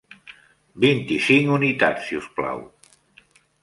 Vint-i-cinc 0.85 1.53
unitats, 1.59 2.09
si 2.09 2.21
us 2.25 2.35
plau. 2.41 2.69